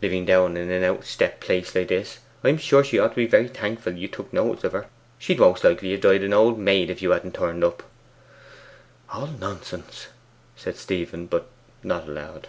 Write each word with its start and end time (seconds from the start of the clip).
Living 0.00 0.24
down 0.24 0.56
in 0.56 0.70
an 0.70 0.84
out 0.84 1.04
step 1.04 1.40
place 1.40 1.74
like 1.74 1.88
this, 1.88 2.20
I 2.44 2.48
am 2.50 2.58
sure 2.58 2.84
she 2.84 2.96
ought 3.00 3.08
to 3.08 3.16
be 3.16 3.26
very 3.26 3.48
thankful 3.48 3.92
that 3.92 3.98
you 3.98 4.06
took 4.06 4.32
notice 4.32 4.62
of 4.62 4.70
her. 4.70 4.86
She'd 5.18 5.40
most 5.40 5.64
likely 5.64 5.90
have 5.90 6.00
died 6.00 6.22
an 6.22 6.32
old 6.32 6.60
maid 6.60 6.90
if 6.90 7.02
you 7.02 7.10
hadn't 7.10 7.34
turned 7.34 7.64
up.' 7.64 7.82
'All 9.10 9.26
nonsense,' 9.26 10.06
said 10.54 10.76
Stephen, 10.76 11.26
but 11.26 11.48
not 11.82 12.06
aloud. 12.06 12.46